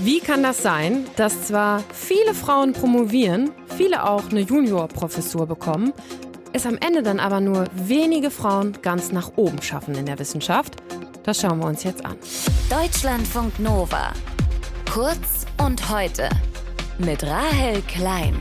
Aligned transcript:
Wie 0.00 0.20
kann 0.20 0.42
das 0.42 0.62
sein, 0.62 1.06
dass 1.16 1.46
zwar 1.46 1.82
viele 1.92 2.34
Frauen 2.34 2.72
promovieren, 2.72 3.50
viele 3.76 4.04
auch 4.08 4.30
eine 4.30 4.40
Juniorprofessur 4.40 5.46
bekommen, 5.46 5.92
es 6.52 6.66
am 6.66 6.78
Ende 6.78 7.02
dann 7.02 7.18
aber 7.18 7.40
nur 7.40 7.64
wenige 7.74 8.30
Frauen 8.30 8.78
ganz 8.82 9.10
nach 9.12 9.32
oben 9.36 9.60
schaffen 9.62 9.94
in 9.94 10.06
der 10.06 10.18
Wissenschaft? 10.18 10.76
Das 11.24 11.40
schauen 11.40 11.58
wir 11.58 11.66
uns 11.66 11.82
jetzt 11.82 12.04
an. 12.04 12.16
Deutschlandfunk 12.70 13.58
Nova. 13.58 14.12
Kurz 14.92 15.46
und 15.64 15.90
heute. 15.90 16.28
Mit 16.98 17.24
Rahel 17.24 17.82
Klein. 17.88 18.38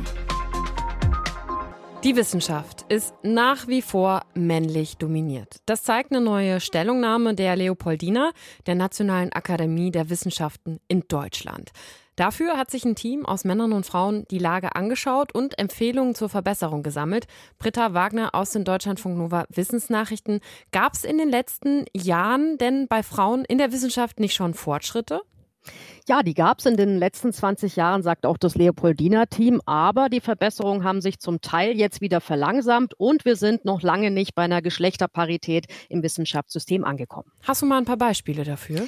Die 2.06 2.16
Wissenschaft 2.16 2.86
ist 2.88 3.16
nach 3.24 3.68
wie 3.68 3.82
vor 3.82 4.28
männlich 4.36 4.98
dominiert. 4.98 5.56
Das 5.66 5.82
zeigt 5.82 6.12
eine 6.12 6.21
neue 6.21 6.60
Stellungnahme 6.60 7.34
der 7.34 7.56
Leopoldina, 7.56 8.32
der 8.68 8.76
Nationalen 8.76 9.34
Akademie 9.34 9.89
der 9.89 10.07
Wissenschaften 10.12 10.80
in 10.88 11.06
Deutschland. 11.07 11.71
Dafür 12.16 12.57
hat 12.57 12.70
sich 12.70 12.86
ein 12.86 12.93
Team 12.93 13.26
aus 13.26 13.43
Männern 13.43 13.74
und 13.74 13.88
Frauen 13.88 14.28
die 14.29 14.38
Lage 14.38 14.76
angeschaut 14.76 15.34
und 15.34 15.57
Empfehlungen 15.57 16.14
zur 16.14 16.29
Verbesserung 16.29 16.84
gesammelt. 16.84 17.26
Britta 17.57 17.96
Wagner 17.96 18.36
aus 18.36 18.51
den 18.51 18.65
Deutschlandfunk 18.65 19.18
Nova 19.18 19.46
Wissensnachrichten. 19.50 20.42
Gab 20.71 20.93
es 20.93 21.06
in 21.06 21.18
den 21.18 21.32
letzten 21.32 21.86
Jahren 21.92 22.60
denn 22.60 22.87
bei 22.87 23.01
Frauen 23.01 23.46
in 23.46 23.57
der 23.57 23.71
Wissenschaft 23.71 24.20
nicht 24.20 24.36
schon 24.36 24.54
Fortschritte? 24.54 25.24
Ja, 26.07 26.21
die 26.21 26.33
gab 26.33 26.60
es 26.60 26.65
in 26.65 26.78
den 26.78 26.97
letzten 27.00 27.33
20 27.33 27.75
Jahren, 27.75 28.04
sagt 28.04 28.25
auch 28.25 28.37
das 28.37 28.56
Leopoldina-Team. 28.56 29.61
Aber 29.65 30.10
die 30.10 30.21
Verbesserungen 30.21 30.83
haben 30.83 31.01
sich 31.01 31.19
zum 31.19 31.42
Teil 31.42 31.75
jetzt 31.75 32.02
wieder 32.02 32.22
verlangsamt 32.22 32.94
und 32.97 33.25
wir 33.25 33.36
sind 33.36 33.66
noch 33.66 33.81
lange 33.81 34.11
nicht 34.11 34.36
bei 34.36 34.44
einer 34.44 34.61
Geschlechterparität 34.61 35.66
im 35.89 36.03
Wissenschaftssystem 36.03 36.83
angekommen. 36.83 37.31
Hast 37.44 37.61
du 37.61 37.66
mal 37.66 37.78
ein 37.78 37.86
paar 37.86 37.97
Beispiele 37.97 38.44
dafür? 38.44 38.88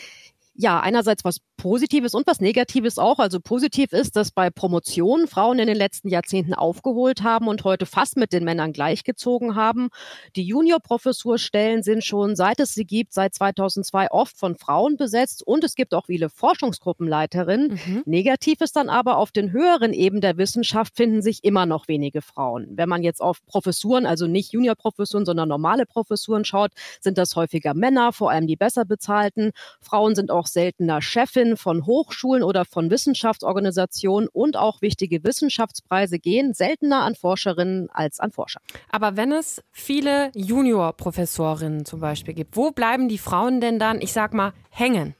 Ja, 0.59 0.79
einerseits 0.79 1.23
was 1.23 1.39
Positives 1.57 2.13
und 2.13 2.25
was 2.27 2.39
Negatives 2.39 2.97
auch. 2.97 3.19
Also 3.19 3.39
positiv 3.39 3.91
ist, 3.91 4.15
dass 4.15 4.31
bei 4.31 4.49
Promotionen 4.49 5.27
Frauen 5.27 5.59
in 5.59 5.67
den 5.67 5.75
letzten 5.75 6.07
Jahrzehnten 6.07 6.53
aufgeholt 6.53 7.23
haben 7.23 7.47
und 7.47 7.63
heute 7.63 7.85
fast 7.85 8.15
mit 8.15 8.31
den 8.31 8.43
Männern 8.43 8.73
gleichgezogen 8.73 9.55
haben. 9.55 9.89
Die 10.35 10.43
Juniorprofessurstellen 10.43 11.83
sind 11.83 12.03
schon, 12.03 12.35
seit 12.35 12.59
es 12.59 12.73
sie 12.73 12.85
gibt, 12.85 13.13
seit 13.13 13.35
2002 13.35 14.11
oft 14.11 14.37
von 14.37 14.55
Frauen 14.55 14.97
besetzt 14.97 15.45
und 15.45 15.63
es 15.63 15.75
gibt 15.75 15.93
auch 15.93 16.05
viele 16.05 16.29
Forschungsgruppenleiterinnen. 16.29 17.79
Mhm. 17.85 18.03
Negativ 18.05 18.61
ist 18.61 18.75
dann 18.75 18.89
aber, 18.89 19.17
auf 19.17 19.31
den 19.31 19.51
höheren 19.51 19.93
Ebenen 19.93 20.21
der 20.21 20.37
Wissenschaft 20.37 20.95
finden 20.95 21.21
sich 21.21 21.43
immer 21.43 21.65
noch 21.65 21.87
wenige 21.87 22.21
Frauen. 22.21 22.67
Wenn 22.71 22.89
man 22.89 23.03
jetzt 23.03 23.21
auf 23.21 23.45
Professuren, 23.45 24.05
also 24.05 24.27
nicht 24.27 24.53
Juniorprofessuren, 24.53 25.25
sondern 25.25 25.49
normale 25.49 25.85
Professuren 25.85 26.45
schaut, 26.45 26.71
sind 26.99 27.17
das 27.17 27.35
häufiger 27.35 27.73
Männer, 27.73 28.13
vor 28.13 28.31
allem 28.31 28.47
die 28.47 28.55
besser 28.55 28.85
bezahlten. 28.85 29.51
Frauen 29.81 30.15
sind 30.15 30.31
auch 30.31 30.46
seltener 30.47 31.01
Chefin 31.01 31.57
von 31.57 31.85
Hochschulen 31.85 32.43
oder 32.43 32.65
von 32.65 32.89
Wissenschaftsorganisationen 32.89 34.29
und 34.31 34.57
auch 34.57 34.81
wichtige 34.81 35.23
Wissenschaftspreise 35.23 36.19
gehen 36.19 36.53
seltener 36.53 37.03
an 37.03 37.15
Forscherinnen 37.15 37.89
als 37.91 38.19
an 38.19 38.31
Forscher. 38.31 38.59
Aber 38.89 39.17
wenn 39.17 39.31
es 39.31 39.61
viele 39.71 40.31
Juniorprofessorinnen 40.35 41.85
zum 41.85 41.99
Beispiel 41.99 42.33
gibt, 42.33 42.55
wo 42.55 42.71
bleiben 42.71 43.09
die 43.09 43.17
Frauen 43.17 43.61
denn 43.61 43.79
dann, 43.79 44.01
ich 44.01 44.13
sag 44.13 44.33
mal, 44.33 44.53
hängen? 44.69 45.15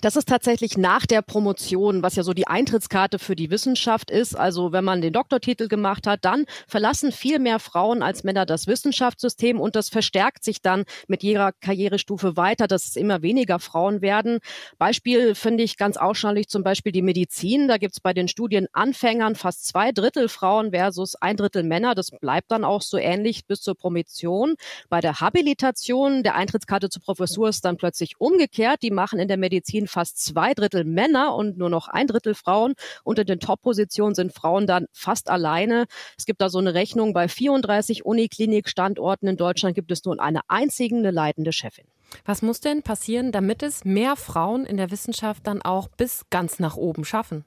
Das 0.00 0.16
ist 0.16 0.28
tatsächlich 0.28 0.76
nach 0.76 1.06
der 1.06 1.22
Promotion, 1.22 2.02
was 2.02 2.16
ja 2.16 2.22
so 2.22 2.32
die 2.32 2.46
Eintrittskarte 2.46 3.18
für 3.18 3.36
die 3.36 3.50
Wissenschaft 3.50 4.10
ist. 4.10 4.34
Also 4.34 4.72
wenn 4.72 4.84
man 4.84 5.00
den 5.00 5.12
Doktortitel 5.12 5.68
gemacht 5.68 6.06
hat, 6.06 6.24
dann 6.24 6.44
verlassen 6.66 7.12
viel 7.12 7.38
mehr 7.38 7.58
Frauen 7.58 8.02
als 8.02 8.24
Männer 8.24 8.46
das 8.46 8.66
Wissenschaftssystem 8.66 9.60
und 9.60 9.76
das 9.76 9.88
verstärkt 9.88 10.44
sich 10.44 10.62
dann 10.62 10.84
mit 11.08 11.22
jeder 11.22 11.52
Karrierestufe 11.52 12.36
weiter, 12.36 12.66
dass 12.66 12.86
es 12.86 12.96
immer 12.96 13.22
weniger 13.22 13.58
Frauen 13.58 14.02
werden. 14.02 14.38
Beispiel 14.78 15.34
finde 15.34 15.64
ich 15.64 15.76
ganz 15.76 15.96
ausschaulich 15.96 16.48
zum 16.48 16.62
Beispiel 16.62 16.92
die 16.92 17.02
Medizin. 17.02 17.68
Da 17.68 17.78
gibt 17.78 17.94
es 17.94 18.00
bei 18.00 18.12
den 18.12 18.28
Studienanfängern 18.28 19.34
fast 19.34 19.66
zwei 19.66 19.92
Drittel 19.92 20.28
Frauen 20.28 20.70
versus 20.70 21.14
ein 21.16 21.36
Drittel 21.36 21.62
Männer. 21.62 21.94
Das 21.94 22.10
bleibt 22.10 22.50
dann 22.50 22.64
auch 22.64 22.82
so 22.82 22.98
ähnlich 22.98 23.46
bis 23.46 23.60
zur 23.60 23.74
Promotion. 23.74 24.54
Bei 24.88 25.00
der 25.00 25.20
Habilitation 25.20 26.22
der 26.22 26.34
Eintrittskarte 26.34 26.88
zur 26.90 27.02
Professur 27.02 27.48
ist 27.48 27.64
dann 27.64 27.76
plötzlich 27.76 28.20
umgekehrt. 28.20 28.82
Die 28.82 28.90
machen 28.90 29.18
in 29.18 29.28
der 29.28 29.36
Medizin 29.36 29.63
Medizin 29.64 29.86
fast 29.86 30.22
zwei 30.22 30.52
Drittel 30.52 30.84
Männer 30.84 31.34
und 31.34 31.56
nur 31.56 31.70
noch 31.70 31.88
ein 31.88 32.06
Drittel 32.06 32.34
Frauen. 32.34 32.74
Unter 33.02 33.24
den 33.24 33.40
Top-Positionen 33.40 34.14
sind 34.14 34.32
Frauen 34.32 34.66
dann 34.66 34.86
fast 34.92 35.30
alleine. 35.30 35.86
Es 36.18 36.26
gibt 36.26 36.40
da 36.40 36.50
so 36.50 36.58
eine 36.58 36.74
Rechnung, 36.74 37.14
bei 37.14 37.28
34 37.28 38.04
Uniklinik-Standorten 38.04 39.26
in 39.26 39.36
Deutschland 39.36 39.74
gibt 39.74 39.90
es 39.90 40.04
nur 40.04 40.20
eine 40.20 40.40
einzige 40.48 40.96
eine 40.96 41.10
leitende 41.10 41.52
Chefin. 41.52 41.86
Was 42.26 42.42
muss 42.42 42.60
denn 42.60 42.82
passieren, 42.82 43.32
damit 43.32 43.62
es 43.62 43.84
mehr 43.84 44.16
Frauen 44.16 44.66
in 44.66 44.76
der 44.76 44.90
Wissenschaft 44.90 45.46
dann 45.46 45.62
auch 45.62 45.88
bis 45.88 46.24
ganz 46.30 46.58
nach 46.58 46.76
oben 46.76 47.04
schaffen? 47.04 47.44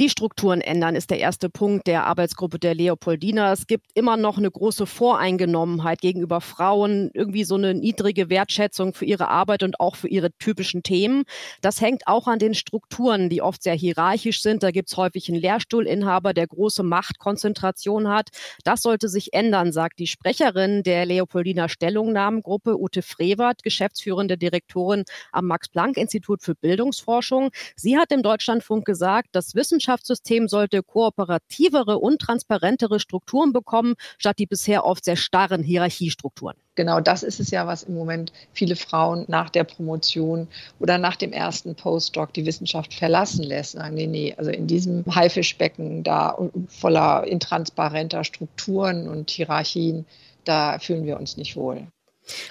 Die 0.00 0.08
Strukturen 0.08 0.60
ändern 0.60 0.94
ist 0.94 1.10
der 1.10 1.18
erste 1.18 1.50
Punkt 1.50 1.88
der 1.88 2.06
Arbeitsgruppe 2.06 2.60
der 2.60 2.74
Leopoldina. 2.74 3.52
Es 3.52 3.66
gibt 3.66 3.86
immer 3.94 4.16
noch 4.16 4.38
eine 4.38 4.50
große 4.50 4.86
Voreingenommenheit 4.86 6.00
gegenüber 6.00 6.40
Frauen, 6.40 7.10
irgendwie 7.14 7.42
so 7.42 7.56
eine 7.56 7.74
niedrige 7.74 8.30
Wertschätzung 8.30 8.94
für 8.94 9.06
ihre 9.06 9.28
Arbeit 9.28 9.64
und 9.64 9.80
auch 9.80 9.96
für 9.96 10.06
ihre 10.06 10.30
typischen 10.38 10.84
Themen. 10.84 11.24
Das 11.62 11.80
hängt 11.80 12.06
auch 12.06 12.28
an 12.28 12.38
den 12.38 12.54
Strukturen, 12.54 13.28
die 13.28 13.42
oft 13.42 13.62
sehr 13.62 13.74
hierarchisch 13.74 14.40
sind. 14.40 14.62
Da 14.62 14.70
gibt 14.70 14.88
es 14.88 14.96
häufig 14.96 15.28
einen 15.28 15.40
Lehrstuhlinhaber, 15.40 16.32
der 16.32 16.46
große 16.46 16.84
Machtkonzentration 16.84 18.08
hat. 18.08 18.28
Das 18.62 18.82
sollte 18.82 19.08
sich 19.08 19.32
ändern, 19.32 19.72
sagt 19.72 19.98
die 19.98 20.06
Sprecherin 20.06 20.84
der 20.84 21.06
Leopoldina 21.06 21.68
Stellungnahmengruppe, 21.68 22.78
Ute 22.78 23.02
Frevert, 23.02 23.64
geschäftsführende 23.64 24.38
Direktorin 24.38 25.04
am 25.32 25.46
Max-Planck-Institut 25.46 26.42
für 26.42 26.54
Bildungsforschung. 26.54 27.50
Sie 27.74 27.98
hat 27.98 28.12
im 28.12 28.22
Deutschlandfunk 28.22 28.84
gesagt, 28.84 29.30
das 29.38 29.54
Wissenschaftssystem 29.54 30.48
sollte 30.48 30.82
kooperativere 30.82 31.98
und 31.98 32.20
transparentere 32.20 32.98
Strukturen 32.98 33.52
bekommen, 33.52 33.94
statt 34.18 34.40
die 34.40 34.46
bisher 34.46 34.84
oft 34.84 35.04
sehr 35.04 35.14
starren 35.14 35.62
Hierarchiestrukturen. 35.62 36.56
Genau 36.74 37.00
das 37.00 37.22
ist 37.22 37.38
es 37.38 37.52
ja, 37.52 37.66
was 37.66 37.84
im 37.84 37.94
Moment 37.94 38.32
viele 38.52 38.74
Frauen 38.74 39.24
nach 39.28 39.48
der 39.48 39.62
Promotion 39.62 40.48
oder 40.80 40.98
nach 40.98 41.14
dem 41.14 41.32
ersten 41.32 41.76
Postdoc 41.76 42.32
die 42.32 42.46
Wissenschaft 42.46 42.94
verlassen 42.94 43.44
lässt. 43.44 43.72
Sagen, 43.72 43.94
nee, 43.94 44.08
nee, 44.08 44.34
also 44.36 44.50
in 44.50 44.66
diesem 44.66 45.04
Haifischbecken 45.06 46.02
da 46.02 46.36
voller 46.66 47.24
intransparenter 47.24 48.24
Strukturen 48.24 49.08
und 49.08 49.30
Hierarchien, 49.30 50.04
da 50.44 50.80
fühlen 50.80 51.06
wir 51.06 51.16
uns 51.16 51.36
nicht 51.36 51.54
wohl. 51.54 51.86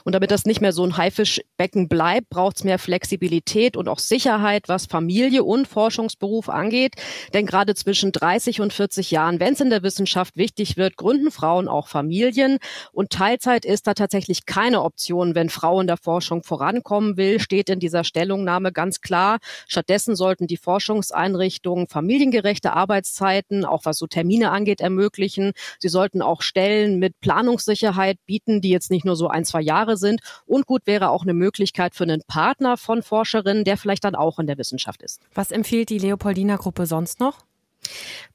Und 0.04 0.14
damit 0.14 0.32
das 0.32 0.46
nicht 0.46 0.62
mehr 0.62 0.74
so 0.74 0.84
ein 0.84 0.98
Haifischbecken 0.98 1.88
bleibt, 1.88 2.30
braucht 2.30 2.58
es 2.58 2.64
mehr 2.64 2.80
Flexibilität 2.80 3.78
und 3.78 3.88
auch 3.88 4.00
Sicherheit, 4.00 4.68
was 4.68 4.86
Familie 4.86 5.44
und 5.44 5.68
Forschungsberuf 5.68 6.50
angeht. 6.50 6.96
Denn 7.34 7.46
gerade 7.46 7.76
zwischen 7.76 8.12
30 8.12 8.62
und 8.62 8.74
40 8.74 9.12
Jahren, 9.12 9.40
wenn 9.40 9.54
es 9.54 9.62
in 9.62 9.70
der 9.70 9.84
Wissenschaft 9.84 10.38
wichtig 10.38 10.78
wird, 10.78 10.98
gründen 10.98 11.32
Frauen 11.32 11.68
auch 11.68 11.88
Familien. 11.88 12.58
Und 12.92 13.12
Teilzeit 13.12 13.66
ist 13.66 13.88
da 13.88 13.94
tatsächlich 13.94 14.46
keine 14.46 14.82
Option, 14.82 15.36
wenn 15.36 15.50
Frau 15.50 15.82
in 15.82 15.88
der 15.88 15.98
Forschung 15.98 16.44
vorankommen 16.44 17.18
will, 17.18 17.40
steht 17.40 17.70
in 17.70 17.80
dieser 17.80 18.04
Stellungnahme 18.04 18.72
ganz 18.72 19.02
klar. 19.02 19.38
Stattdessen 19.68 20.16
sollten 20.16 20.48
die 20.48 20.58
Forschungseinrichtungen 20.58 21.88
familiengerechte 21.88 22.74
Arbeitszeiten, 22.74 23.66
auch 23.66 23.86
was 23.86 23.98
so 23.98 24.08
Termine 24.08 24.52
angeht, 24.52 24.82
ermöglichen. 24.82 25.54
Sie 25.80 25.90
sollten 25.90 26.22
auch 26.22 26.42
Stellen 26.42 27.00
mit 27.00 27.20
Planungssicherheit 27.20 28.18
bieten, 28.26 28.62
die 28.62 28.70
jetzt 28.70 28.92
nicht 28.92 29.06
nur 29.06 29.16
so 29.16 29.28
ein, 29.28 29.46
zwei 29.46 29.62
Jahre 29.68 29.98
sind. 29.98 30.22
Und 30.46 30.66
gut 30.66 30.82
wäre 30.86 31.10
auch 31.10 31.24
eine 31.24 31.34
Möglichkeit 31.34 31.94
für 31.94 32.04
einen 32.04 32.24
Partner 32.28 32.78
von 32.78 33.04
Forscherinnen, 33.04 33.64
der 33.64 33.78
vielleicht 33.78 34.04
dann 34.04 34.16
auch 34.16 34.40
in 34.40 34.48
der 34.48 34.58
Wissenschaft 34.58 35.04
ist. 35.04 35.22
Was 35.36 35.52
empfiehlt 35.52 35.90
die 35.90 36.00
Leopoldina 36.00 36.56
Gruppe 36.56 36.86
sonst 36.88 37.20
noch? 37.20 37.46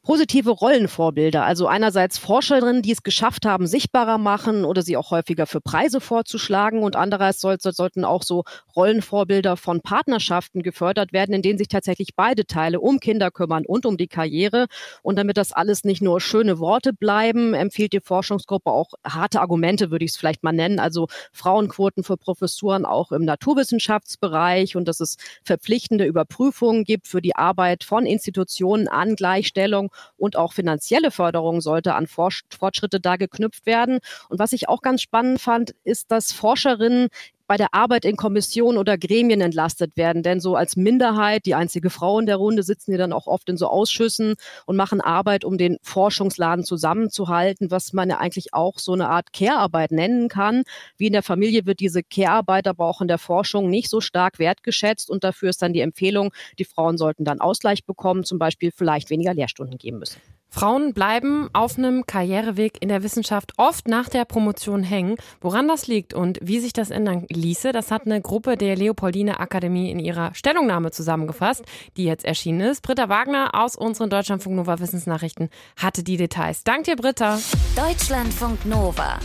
Positive 0.04 0.50
Rollenvorbilder, 0.50 1.44
also 1.44 1.68
einerseits 1.68 2.18
Forscherinnen, 2.18 2.82
die 2.82 2.90
es 2.90 3.04
geschafft 3.04 3.46
haben, 3.46 3.68
sichtbarer 3.68 4.18
machen 4.18 4.64
oder 4.64 4.82
sie 4.82 4.96
auch 4.96 5.12
häufiger 5.12 5.46
für 5.46 5.60
Preise 5.60 6.00
vorzuschlagen 6.00 6.82
und 6.82 6.96
andererseits 6.96 7.40
soll, 7.40 7.56
sollten 7.60 8.04
auch 8.04 8.24
so 8.24 8.42
Rollenvorbilder 8.74 9.56
von 9.56 9.80
Partnerschaften 9.80 10.62
gefördert 10.62 11.12
werden, 11.12 11.36
in 11.36 11.42
denen 11.42 11.56
sich 11.56 11.68
tatsächlich 11.68 12.16
beide 12.16 12.46
Teile 12.46 12.80
um 12.80 12.98
Kinder 12.98 13.30
kümmern 13.30 13.64
und 13.64 13.86
um 13.86 13.96
die 13.96 14.08
Karriere. 14.08 14.66
Und 15.02 15.20
damit 15.20 15.36
das 15.36 15.52
alles 15.52 15.84
nicht 15.84 16.02
nur 16.02 16.20
schöne 16.20 16.58
Worte 16.58 16.92
bleiben, 16.92 17.54
empfiehlt 17.54 17.92
die 17.92 18.00
Forschungsgruppe 18.00 18.72
auch 18.72 18.94
harte 19.04 19.40
Argumente, 19.40 19.92
würde 19.92 20.04
ich 20.04 20.10
es 20.10 20.16
vielleicht 20.16 20.42
mal 20.42 20.52
nennen, 20.52 20.80
also 20.80 21.06
Frauenquoten 21.30 22.02
für 22.02 22.16
Professuren 22.16 22.84
auch 22.84 23.12
im 23.12 23.24
Naturwissenschaftsbereich 23.24 24.74
und 24.74 24.88
dass 24.88 24.98
es 24.98 25.16
verpflichtende 25.44 26.06
Überprüfungen 26.06 26.82
gibt 26.82 27.06
für 27.06 27.22
die 27.22 27.36
Arbeit 27.36 27.84
von 27.84 28.04
Institutionen 28.04 28.88
an 28.88 29.14
Gleichstellung 29.42 29.90
und 30.16 30.36
auch 30.36 30.52
finanzielle 30.52 31.10
Förderung 31.10 31.60
sollte 31.60 31.94
an 31.94 32.06
Fortschritte 32.06 33.00
da 33.00 33.16
geknüpft 33.16 33.66
werden. 33.66 33.98
Und 34.28 34.38
was 34.38 34.52
ich 34.52 34.68
auch 34.68 34.82
ganz 34.82 35.02
spannend 35.02 35.40
fand, 35.40 35.74
ist, 35.84 36.10
dass 36.10 36.32
Forscherinnen 36.32 37.08
bei 37.52 37.58
der 37.58 37.74
Arbeit 37.74 38.06
in 38.06 38.16
Kommissionen 38.16 38.78
oder 38.78 38.96
Gremien 38.96 39.42
entlastet 39.42 39.98
werden. 39.98 40.22
Denn 40.22 40.40
so 40.40 40.56
als 40.56 40.74
Minderheit, 40.74 41.44
die 41.44 41.54
einzige 41.54 41.90
Frau 41.90 42.18
in 42.18 42.24
der 42.24 42.36
Runde, 42.36 42.62
sitzen 42.62 42.92
die 42.92 42.96
dann 42.96 43.12
auch 43.12 43.26
oft 43.26 43.46
in 43.50 43.58
so 43.58 43.66
Ausschüssen 43.66 44.36
und 44.64 44.76
machen 44.76 45.02
Arbeit, 45.02 45.44
um 45.44 45.58
den 45.58 45.76
Forschungsladen 45.82 46.64
zusammenzuhalten, 46.64 47.70
was 47.70 47.92
man 47.92 48.08
ja 48.08 48.16
eigentlich 48.16 48.54
auch 48.54 48.78
so 48.78 48.94
eine 48.94 49.10
Art 49.10 49.34
Care-Arbeit 49.34 49.92
nennen 49.92 50.30
kann. 50.30 50.62
Wie 50.96 51.08
in 51.08 51.12
der 51.12 51.22
Familie 51.22 51.66
wird 51.66 51.80
diese 51.80 52.02
Care-Arbeit 52.02 52.66
aber 52.66 52.86
auch 52.86 53.02
in 53.02 53.08
der 53.08 53.18
Forschung 53.18 53.68
nicht 53.68 53.90
so 53.90 54.00
stark 54.00 54.38
wertgeschätzt 54.38 55.10
und 55.10 55.22
dafür 55.22 55.50
ist 55.50 55.60
dann 55.60 55.74
die 55.74 55.82
Empfehlung, 55.82 56.32
die 56.58 56.64
Frauen 56.64 56.96
sollten 56.96 57.26
dann 57.26 57.42
Ausgleich 57.42 57.84
bekommen, 57.84 58.24
zum 58.24 58.38
Beispiel 58.38 58.70
vielleicht 58.74 59.10
weniger 59.10 59.34
Lehrstunden 59.34 59.76
geben 59.76 59.98
müssen. 59.98 60.22
Frauen 60.54 60.92
bleiben 60.92 61.48
auf 61.54 61.78
einem 61.78 62.04
Karriereweg 62.04 62.82
in 62.82 62.90
der 62.90 63.02
Wissenschaft 63.02 63.54
oft 63.56 63.88
nach 63.88 64.10
der 64.10 64.26
Promotion 64.26 64.82
hängen. 64.82 65.16
Woran 65.40 65.66
das 65.66 65.86
liegt 65.86 66.12
und 66.12 66.38
wie 66.42 66.60
sich 66.60 66.74
das 66.74 66.90
ändern 66.90 67.24
ließe, 67.42 67.72
das 67.72 67.90
hat 67.90 68.06
eine 68.06 68.20
Gruppe 68.20 68.56
der 68.56 68.76
Leopoldine 68.76 69.40
Akademie 69.40 69.90
in 69.90 69.98
ihrer 69.98 70.34
Stellungnahme 70.34 70.90
zusammengefasst, 70.90 71.64
die 71.96 72.04
jetzt 72.04 72.24
erschienen 72.24 72.60
ist. 72.60 72.82
Britta 72.82 73.08
Wagner 73.08 73.50
aus 73.54 73.76
unseren 73.76 74.10
Deutschlandfunk 74.10 74.56
Nova 74.56 74.78
Wissensnachrichten 74.78 75.50
hatte 75.76 76.02
die 76.02 76.16
Details. 76.16 76.64
Dank 76.64 76.84
dir, 76.84 76.96
Britta. 76.96 77.38
Deutschlandfunk 77.76 78.64
Nova. 78.64 79.18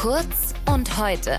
Kurz 0.00 0.54
und 0.66 0.98
heute. 0.98 1.38